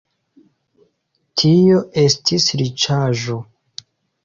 [1.41, 3.39] Tio estis riĉaĵo.